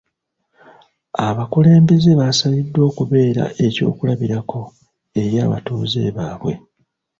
Abakulumbeze 1.27 2.11
basabiddwa 2.19 2.81
okubeera 2.89 3.43
eky'okulabirako 3.65 4.59
eri 5.21 5.35
abatuuze 5.45 6.03
baabwe. 6.17 6.53